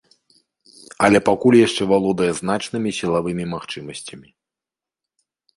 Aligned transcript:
Але 1.07 1.19
пакуль 1.27 1.57
яшчэ 1.67 1.83
валодае 1.91 2.31
значнымі 2.41 2.89
сілавымі 3.01 3.45
магчымасцямі. 3.53 4.29